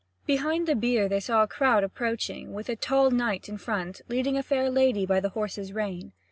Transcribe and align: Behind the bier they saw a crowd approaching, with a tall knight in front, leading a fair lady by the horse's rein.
Behind 0.25 0.65
the 0.67 0.73
bier 0.73 1.07
they 1.07 1.19
saw 1.19 1.43
a 1.43 1.47
crowd 1.47 1.83
approaching, 1.83 2.53
with 2.53 2.69
a 2.69 2.75
tall 2.75 3.11
knight 3.11 3.47
in 3.47 3.59
front, 3.59 4.01
leading 4.07 4.35
a 4.35 4.41
fair 4.41 4.67
lady 4.71 5.05
by 5.05 5.19
the 5.19 5.29
horse's 5.29 5.73
rein. 5.73 6.13